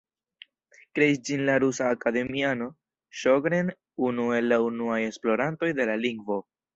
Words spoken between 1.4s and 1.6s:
la